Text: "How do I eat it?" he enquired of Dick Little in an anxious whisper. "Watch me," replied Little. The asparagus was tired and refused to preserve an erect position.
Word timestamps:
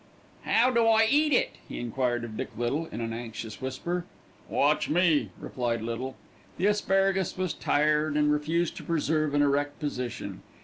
"How 0.45 0.71
do 0.71 0.87
I 0.87 1.05
eat 1.07 1.31
it?" 1.31 1.57
he 1.69 1.79
enquired 1.79 2.23
of 2.23 2.35
Dick 2.35 2.47
Little 2.57 2.87
in 2.87 3.01
an 3.01 3.13
anxious 3.13 3.61
whisper. 3.61 4.03
"Watch 4.49 4.89
me," 4.89 5.29
replied 5.39 5.83
Little. 5.83 6.15
The 6.57 6.65
asparagus 6.65 7.37
was 7.37 7.53
tired 7.53 8.17
and 8.17 8.33
refused 8.33 8.75
to 8.77 8.83
preserve 8.83 9.35
an 9.35 9.43
erect 9.43 9.79
position. 9.79 10.41